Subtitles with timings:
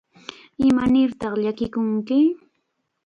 [0.67, 2.19] ¿Imanirtaq llakikunki?